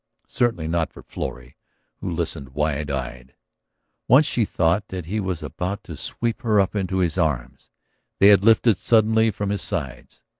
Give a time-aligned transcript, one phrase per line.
[0.25, 1.57] Certainly not for Florrie,
[1.97, 3.35] who listened wide eyed....
[4.07, 7.69] Once she thought that he was about to sweep her up into his arms;
[8.17, 10.23] they had lifted suddenly from his sides.